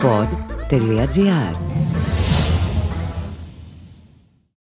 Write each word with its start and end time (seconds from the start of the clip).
pod.gr 0.00 1.56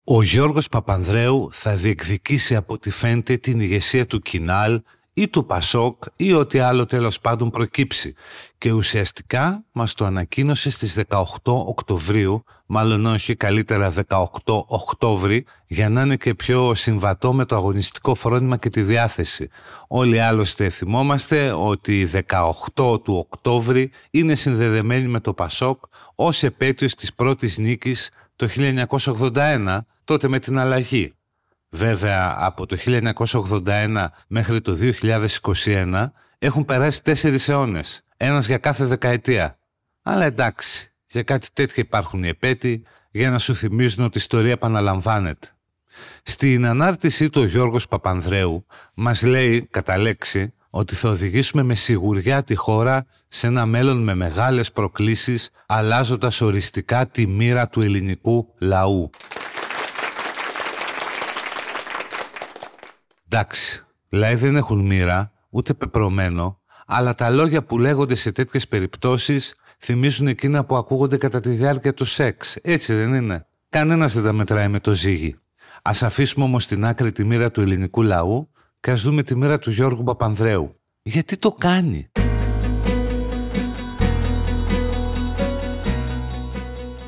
Ο 0.04 0.22
Γιώργος 0.22 0.68
Παπανδρέου 0.68 1.48
θα 1.52 1.76
διεκδικήσει 1.76 2.56
από 2.56 2.72
ό,τι 2.72 2.90
φαίνεται 2.90 3.36
την 3.36 3.60
ηγεσία 3.60 4.06
του 4.06 4.20
Κινάλ 4.20 4.82
ή 5.18 5.28
του 5.28 5.46
Πασόκ 5.46 6.02
ή 6.16 6.32
ό,τι 6.32 6.58
άλλο 6.58 6.86
τέλος 6.86 7.20
πάντων 7.20 7.50
προκύψει 7.50 8.14
και 8.58 8.72
ουσιαστικά 8.72 9.64
μας 9.72 9.94
το 9.94 10.04
ανακοίνωσε 10.04 10.70
στις 10.70 11.00
18 11.08 11.24
Οκτωβρίου 11.44 12.44
μάλλον 12.66 13.06
όχι 13.06 13.36
καλύτερα 13.36 13.92
18 14.08 14.26
Οκτώβρη 14.66 15.44
για 15.66 15.88
να 15.88 16.02
είναι 16.02 16.16
και 16.16 16.34
πιο 16.34 16.74
συμβατό 16.74 17.32
με 17.32 17.44
το 17.44 17.56
αγωνιστικό 17.56 18.14
φρόνημα 18.14 18.56
και 18.56 18.70
τη 18.70 18.82
διάθεση. 18.82 19.48
Όλοι 19.88 20.20
άλλωστε 20.20 20.68
θυμόμαστε 20.68 21.52
ότι 21.52 22.10
18 22.74 23.02
του 23.02 23.14
Οκτώβρη 23.14 23.90
είναι 24.10 24.34
συνδεδεμένη 24.34 25.06
με 25.06 25.20
το 25.20 25.32
Πασόκ 25.32 25.82
ως 26.14 26.42
επέτειος 26.42 26.94
της 26.94 27.14
πρώτης 27.14 27.58
νίκης 27.58 28.10
το 28.36 28.48
1981 29.08 29.78
τότε 30.04 30.28
με 30.28 30.38
την 30.38 30.58
αλλαγή. 30.58 31.17
Βέβαια, 31.70 32.34
από 32.38 32.66
το 32.66 32.76
1981 32.86 34.06
μέχρι 34.26 34.60
το 34.60 34.78
2021 35.64 36.10
έχουν 36.38 36.64
περάσει 36.64 37.02
τέσσερις 37.02 37.48
αιώνες, 37.48 38.04
ένας 38.16 38.46
για 38.46 38.58
κάθε 38.58 38.84
δεκαετία. 38.84 39.58
Αλλά 40.02 40.24
εντάξει, 40.24 40.92
για 41.06 41.22
κάτι 41.22 41.48
τέτοιο 41.52 41.82
υπάρχουν 41.82 42.24
οι 42.24 42.28
επέτειοι 42.28 42.84
για 43.10 43.30
να 43.30 43.38
σου 43.38 43.54
θυμίζουν 43.54 44.04
ότι 44.04 44.18
η 44.18 44.20
ιστορία 44.20 44.52
επαναλαμβάνεται. 44.52 45.48
Στην 46.22 46.66
ανάρτησή 46.66 47.30
του 47.30 47.40
ο 47.40 47.44
Γιώργος 47.44 47.88
Παπανδρέου 47.88 48.66
μας 48.94 49.22
λέει 49.22 49.66
κατά 49.70 49.98
λέξη 49.98 50.52
ότι 50.70 50.94
θα 50.94 51.08
οδηγήσουμε 51.08 51.62
με 51.62 51.74
σιγουριά 51.74 52.42
τη 52.42 52.54
χώρα 52.54 53.06
σε 53.28 53.46
ένα 53.46 53.66
μέλλον 53.66 54.02
με 54.02 54.14
μεγάλες 54.14 54.72
προκλήσεις 54.72 55.50
αλλάζοντας 55.66 56.40
οριστικά 56.40 57.06
τη 57.06 57.26
μοίρα 57.26 57.68
του 57.68 57.82
ελληνικού 57.82 58.54
λαού. 58.58 59.10
Εντάξει, 63.30 63.84
λαοί 64.08 64.34
δεν 64.34 64.56
έχουν 64.56 64.78
μοίρα, 64.78 65.32
ούτε 65.50 65.74
πεπρωμένο, 65.74 66.60
αλλά 66.86 67.14
τα 67.14 67.30
λόγια 67.30 67.64
που 67.64 67.78
λέγονται 67.78 68.14
σε 68.14 68.32
τέτοιες 68.32 68.68
περιπτώσεις 68.68 69.54
θυμίζουν 69.78 70.26
εκείνα 70.26 70.64
που 70.64 70.76
ακούγονται 70.76 71.16
κατά 71.16 71.40
τη 71.40 71.50
διάρκεια 71.50 71.94
του 71.94 72.04
σεξ. 72.04 72.56
Έτσι 72.62 72.94
δεν 72.94 73.14
είναι; 73.14 73.46
Κανένας 73.68 74.14
δεν 74.14 74.22
τα 74.22 74.32
μετράει 74.32 74.68
με 74.68 74.80
το 74.80 74.94
ζύγι. 74.94 75.36
Ας 75.82 76.02
αφήσουμε 76.02 76.44
όμως 76.44 76.62
στην 76.62 76.84
άκρη 76.84 77.12
τη 77.12 77.24
μοίρα 77.24 77.50
του 77.50 77.60
ελληνικού 77.60 78.02
λαού 78.02 78.48
και 78.80 78.90
ας 78.90 79.02
δούμε 79.02 79.22
τη 79.22 79.36
μοίρα 79.36 79.58
του 79.58 79.70
Γιώργου 79.70 80.04
Παπανδρέου. 80.04 80.80
Γιατί 81.02 81.36
το 81.36 81.52
κάνει; 81.52 82.10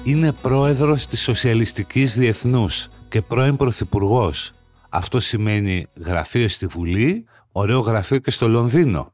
Είναι 0.03 0.33
πρόεδρος 0.33 1.07
της 1.07 1.23
Σοσιαλιστικής 1.23 2.15
Διεθνούς 2.19 2.89
και 3.09 3.23
πρώην 3.23 3.57
πρωθυπουργός 3.57 4.53
αυτό 4.91 5.20
σημαίνει 5.20 5.86
γραφείο 6.05 6.48
στη 6.48 6.66
Βουλή, 6.66 7.24
ωραίο 7.52 7.80
γραφείο 7.80 8.19
και 8.19 8.30
στο 8.30 8.48
Λονδίνο. 8.48 9.12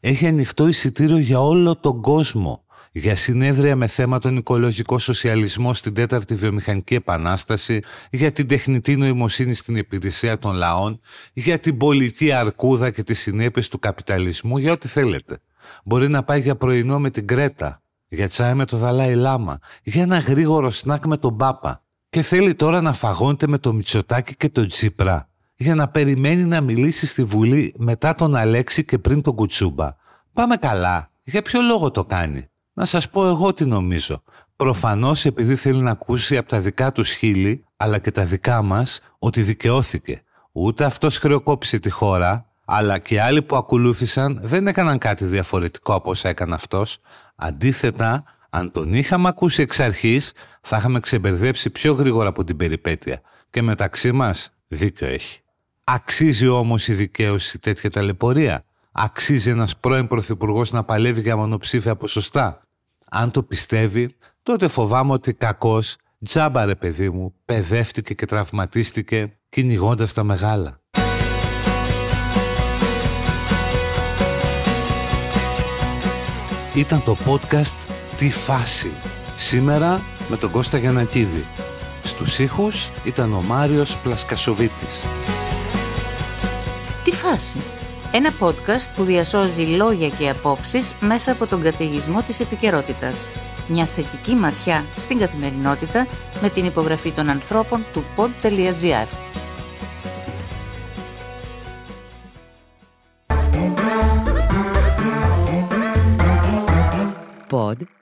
Έχει 0.00 0.26
ανοιχτό 0.26 0.66
εισιτήριο 0.66 1.18
για 1.18 1.40
όλο 1.40 1.76
τον 1.76 2.00
κόσμο 2.00 2.64
για 2.92 3.16
συνέδρια 3.16 3.76
με 3.76 3.86
θέμα 3.86 4.18
τον 4.18 4.36
οικολογικό 4.36 4.98
σοσιαλισμό 4.98 5.74
στην 5.74 5.94
τέταρτη 5.94 6.34
βιομηχανική 6.34 6.94
επανάσταση, 6.94 7.82
για 8.10 8.32
την 8.32 8.48
τεχνητή 8.48 8.96
νοημοσύνη 8.96 9.54
στην 9.54 9.76
υπηρεσία 9.76 10.38
των 10.38 10.54
λαών, 10.54 11.00
για 11.32 11.58
την 11.58 11.76
πολιτική 11.76 12.32
αρκούδα 12.32 12.90
και 12.90 13.02
τις 13.02 13.20
συνέπειες 13.20 13.68
του 13.68 13.78
καπιταλισμού, 13.78 14.58
για 14.58 14.72
ό,τι 14.72 14.88
θέλετε. 14.88 15.38
Μπορεί 15.84 16.08
να 16.08 16.22
πάει 16.22 16.40
για 16.40 16.56
πρωινό 16.56 17.00
με 17.00 17.10
την 17.10 17.26
Κρέτα, 17.26 17.82
για 18.08 18.28
τσάι 18.28 18.54
με 18.54 18.64
το 18.64 18.76
Δαλάη 18.76 19.14
Λάμα, 19.14 19.58
για 19.82 20.02
ένα 20.02 20.18
γρήγορο 20.18 20.70
σνακ 20.70 21.06
με 21.06 21.16
τον 21.16 21.36
Πάπα 21.36 21.81
και 22.12 22.22
θέλει 22.22 22.54
τώρα 22.54 22.80
να 22.80 22.92
φαγώνεται 22.92 23.46
με 23.46 23.58
το 23.58 23.72
Μητσοτάκι 23.72 24.36
και 24.36 24.48
τον 24.48 24.68
Τσίπρα 24.68 25.28
για 25.54 25.74
να 25.74 25.88
περιμένει 25.88 26.44
να 26.44 26.60
μιλήσει 26.60 27.06
στη 27.06 27.24
Βουλή 27.24 27.74
μετά 27.78 28.14
τον 28.14 28.36
Αλέξη 28.36 28.84
και 28.84 28.98
πριν 28.98 29.22
τον 29.22 29.34
Κουτσούμπα. 29.34 29.94
Πάμε 30.32 30.56
καλά. 30.56 31.10
Για 31.22 31.42
ποιο 31.42 31.60
λόγο 31.60 31.90
το 31.90 32.04
κάνει; 32.04 32.50
Να 32.72 32.84
σας 32.84 33.10
πω 33.10 33.26
εγώ 33.26 33.52
τι 33.52 33.64
νομίζω. 33.64 34.22
Προφανώς 34.56 35.24
επειδή 35.24 35.56
θέλει 35.56 35.80
να 35.80 35.90
ακούσει 35.90 36.36
από 36.36 36.48
τα 36.48 36.60
δικά 36.60 36.92
τους 36.92 37.10
χείλη, 37.12 37.64
αλλά 37.76 37.98
και 37.98 38.10
τα 38.10 38.24
δικά 38.24 38.62
μας, 38.62 39.00
ότι 39.18 39.42
δικαιώθηκε. 39.42 40.22
Ούτε 40.52 40.84
αυτός 40.84 41.18
χρεοκόπησε 41.18 41.78
τη 41.78 41.90
χώρα, 41.90 42.46
αλλά 42.64 42.98
και 42.98 43.20
άλλοι 43.22 43.42
που 43.42 43.56
ακολούθησαν 43.56 44.38
δεν 44.42 44.66
έκαναν 44.66 44.98
κάτι 44.98 45.24
διαφορετικό 45.24 45.94
από 45.94 46.10
όσα 46.10 46.28
έκανε 46.28 46.54
αυτός. 46.54 46.98
Αντίθετα, 47.36 48.24
αν 48.54 48.72
τον 48.72 48.94
είχαμε 48.94 49.28
ακούσει 49.28 49.62
εξ 49.62 49.80
αρχής, 49.80 50.32
θα 50.60 50.76
είχαμε 50.76 51.00
ξεμπερδέψει 51.00 51.70
πιο 51.70 51.92
γρήγορα 51.92 52.28
από 52.28 52.44
την 52.44 52.56
περιπέτεια. 52.56 53.20
Και 53.50 53.62
μεταξύ 53.62 54.12
μας, 54.12 54.52
δίκιο 54.68 55.08
έχει. 55.08 55.40
Αξίζει 55.84 56.48
όμως 56.48 56.88
η 56.88 56.94
δικαίωση 56.94 57.58
τέτοια 57.58 57.90
ταλαιπωρία; 57.90 58.64
Αξίζει 58.92 59.50
ένας 59.50 59.76
πρώην 59.76 60.06
πρωθυπουργός 60.08 60.72
να 60.72 60.84
παλεύει 60.84 61.20
για 61.20 61.36
μονοψήφια 61.36 61.96
ποσοστά; 61.96 62.62
Αν 63.10 63.30
το 63.30 63.42
πιστεύει, 63.42 64.16
τότε 64.42 64.68
φοβάμαι 64.68 65.12
ότι 65.12 65.34
κακός, 65.34 65.96
τζάμπαρε 66.24 66.74
παιδί 66.74 67.10
μου, 67.10 67.34
παιδεύτηκε 67.44 68.14
και 68.14 68.26
τραυματίστηκε 68.26 69.36
κυνηγώντας 69.48 70.12
τα 70.12 70.22
μεγάλα. 70.22 70.80
Ήταν 76.74 77.02
το 77.02 77.16
podcast 77.26 77.91
«Τι 78.22 78.30
φάση» 78.30 78.92
σήμερα 79.36 80.00
με 80.28 80.36
τον 80.36 80.50
Κώστα 80.50 80.78
Γιανακίδη. 80.78 81.46
Στους 82.02 82.38
ήχους 82.38 82.90
ήταν 83.04 83.32
ο 83.32 83.42
Μάριος 83.42 83.96
Πλασκασοβίτης. 83.96 85.04
«Τι 87.04 87.12
φάση» 87.12 87.58
ένα 88.12 88.30
podcast 88.40 88.92
που 88.96 89.04
διασώζει 89.04 89.62
λόγια 89.62 90.08
και 90.08 90.28
απόψεις 90.28 90.94
μέσα 91.00 91.32
από 91.32 91.46
τον 91.46 91.62
καταιγισμό 91.62 92.22
της 92.22 92.40
επικαιρότητας. 92.40 93.26
Μια 93.68 93.86
θετική 93.86 94.34
ματιά 94.34 94.84
στην 94.96 95.18
καθημερινότητα 95.18 96.06
με 96.40 96.50
την 96.50 96.64
υπογραφή 96.64 97.10
των 97.10 97.28
ανθρώπων 97.28 97.84
του 97.92 98.04
pod.gr. 98.16 99.06
Pod.gr. 107.50 108.01